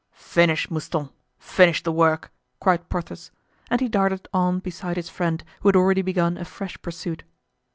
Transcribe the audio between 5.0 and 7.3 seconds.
friend, who had already begun a fresh pursuit.